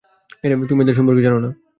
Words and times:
তুমি 0.69 0.81
এদের 0.83 0.97
সম্পর্কে 0.97 1.25
জানো 1.27 1.39
না। 1.39 1.49